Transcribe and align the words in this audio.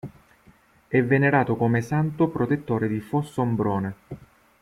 È 0.87 1.03
venerato 1.03 1.55
come 1.55 1.81
santo 1.83 2.27
protettore 2.27 2.87
di 2.87 2.99
Fossombrone. 3.01 3.95